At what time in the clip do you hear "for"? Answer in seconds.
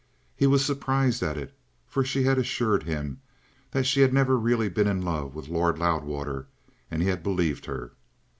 1.87-2.03